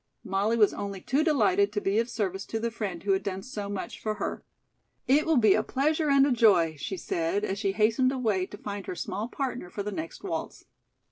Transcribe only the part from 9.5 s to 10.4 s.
for the next